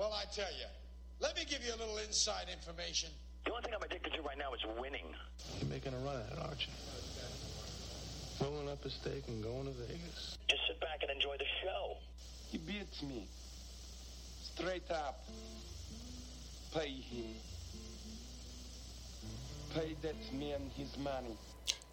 [0.00, 0.64] Well, I tell you,
[1.20, 3.10] let me give you a little inside information.
[3.44, 5.04] The only thing I'm addicted to right now is winning.
[5.60, 6.72] You're making a run at it, aren't you?
[8.40, 10.38] Rolling up a stake and going to Vegas.
[10.48, 11.98] Just sit back and enjoy the show.
[12.48, 13.28] He beats me.
[14.54, 15.22] Straight up.
[16.72, 17.34] Pay him.
[19.74, 21.36] Pay that man his money.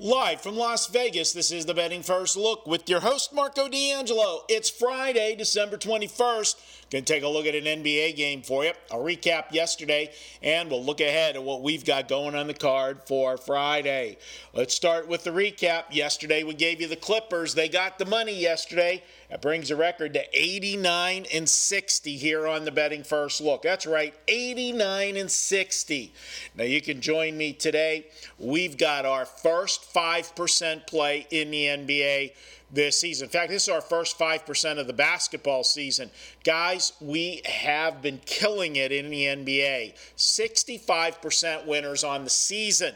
[0.00, 4.42] Live from Las Vegas, this is the Betting First Look with your host, Marco D'Angelo.
[4.48, 6.56] It's Friday, December 21st.
[6.94, 8.70] Going to take a look at an NBA game for you.
[8.88, 10.12] I'll recap yesterday,
[10.44, 14.16] and we'll look ahead at what we've got going on the card for Friday.
[14.52, 15.86] Let's start with the recap.
[15.90, 17.52] Yesterday, we gave you the Clippers.
[17.52, 19.02] They got the money yesterday.
[19.28, 23.62] That brings the record to 89 and 60 here on the Betting First Look.
[23.62, 26.12] That's right, 89 and 60.
[26.54, 28.06] Now, you can join me today.
[28.38, 32.34] We've got our first 5% play in the NBA
[32.74, 33.26] this season.
[33.26, 36.10] In fact, this is our first 5% of the basketball season.
[36.42, 39.94] Guys, we have been killing it in the NBA.
[40.16, 42.94] 65% winners on the season.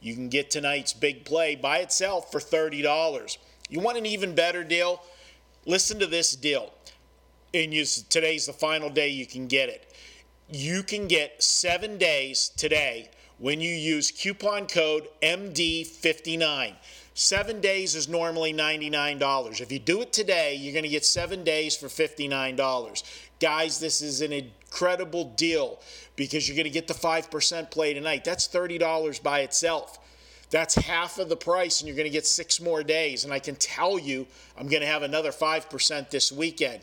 [0.00, 3.36] You can get tonight's big play by itself for $30.
[3.68, 5.02] You want an even better deal?
[5.66, 6.72] Listen to this deal.
[7.52, 9.92] And you, today's the final day you can get it.
[10.48, 16.74] You can get seven days today when you use coupon code MD59.
[17.22, 19.60] Seven days is normally $99.
[19.60, 23.02] If you do it today, you're going to get seven days for $59.
[23.38, 25.80] Guys, this is an incredible deal
[26.16, 28.24] because you're going to get the 5% play tonight.
[28.24, 29.98] That's $30 by itself.
[30.48, 33.24] That's half of the price, and you're going to get six more days.
[33.24, 34.26] And I can tell you,
[34.56, 36.82] I'm going to have another 5% this weekend.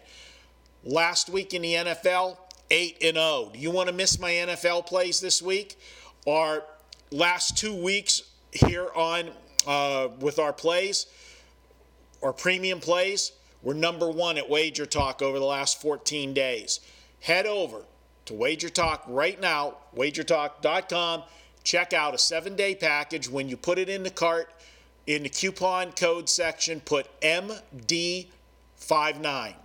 [0.84, 2.38] Last week in the NFL,
[2.70, 3.50] 8 and 0.
[3.54, 5.80] Do you want to miss my NFL plays this week?
[6.28, 6.64] Our
[7.10, 8.22] last two weeks
[8.52, 9.32] here on
[9.68, 11.06] uh, with our plays,
[12.23, 16.80] our premium plays, we're number one at Wager Talk over the last 14 days.
[17.20, 17.84] Head over
[18.26, 21.24] to Wager Talk right now, wagertalk.com.
[21.64, 23.30] Check out a seven day package.
[23.30, 24.50] When you put it in the cart,
[25.06, 28.30] in the coupon code section, put MD59.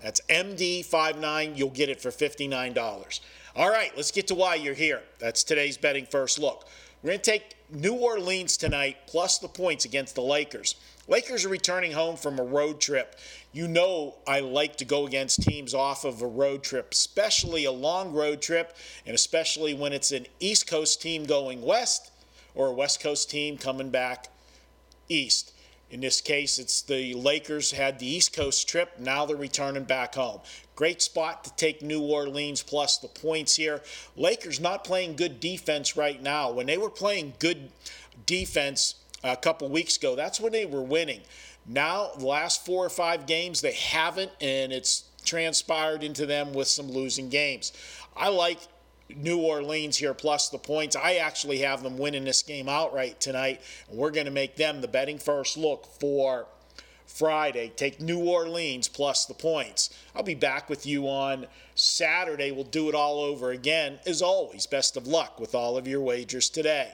[0.00, 1.56] That's MD59.
[1.56, 3.20] You'll get it for $59.
[3.54, 5.02] All right, let's get to why you're here.
[5.18, 6.66] That's today's betting first look.
[7.02, 10.76] We're going to take New Orleans tonight plus the points against the Lakers.
[11.08, 13.16] Lakers are returning home from a road trip.
[13.52, 17.72] You know I like to go against teams off of a road trip, especially a
[17.72, 22.12] long road trip, and especially when it's an East Coast team going west
[22.54, 24.28] or a West Coast team coming back
[25.08, 25.52] east.
[25.92, 28.98] In this case, it's the Lakers had the East Coast trip.
[28.98, 30.40] Now they're returning back home.
[30.74, 33.82] Great spot to take New Orleans plus the points here.
[34.16, 36.50] Lakers not playing good defense right now.
[36.50, 37.70] When they were playing good
[38.24, 41.20] defense a couple weeks ago, that's when they were winning.
[41.66, 46.68] Now, the last four or five games, they haven't, and it's transpired into them with
[46.68, 47.70] some losing games.
[48.16, 48.60] I like
[49.16, 50.96] New Orleans here plus the points.
[50.96, 54.80] I actually have them winning this game outright tonight, and we're going to make them
[54.80, 56.46] the betting first look for
[57.06, 57.72] Friday.
[57.76, 59.90] Take New Orleans plus the points.
[60.14, 62.50] I'll be back with you on Saturday.
[62.52, 63.98] We'll do it all over again.
[64.06, 66.92] As always, best of luck with all of your wagers today.